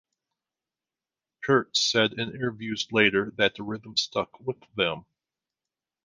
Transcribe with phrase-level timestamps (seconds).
[1.43, 5.05] Peart said in interviews later that the rhythm stuck with them.